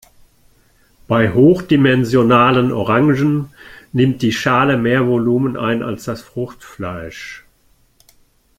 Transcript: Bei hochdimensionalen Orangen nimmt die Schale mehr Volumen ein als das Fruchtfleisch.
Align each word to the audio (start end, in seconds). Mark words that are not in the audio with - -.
Bei 1.07 1.31
hochdimensionalen 1.31 2.71
Orangen 2.71 3.51
nimmt 3.93 4.23
die 4.23 4.31
Schale 4.31 4.75
mehr 4.75 5.05
Volumen 5.07 5.55
ein 5.55 5.83
als 5.83 6.05
das 6.05 6.23
Fruchtfleisch. 6.23 7.45